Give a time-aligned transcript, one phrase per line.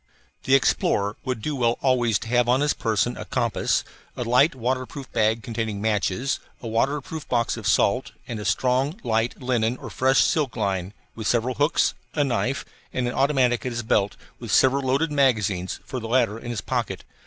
[0.45, 3.83] The explorer would do well always to have on his person a compass,
[4.17, 9.39] a light waterproof bag containing matches, a waterproof box of salt, and a strong, light,
[9.39, 13.83] linen or silk fish line with several hooks, a knife, and an automatic at his
[13.83, 17.03] belt, with several loaded magazines for the latter in his pocket.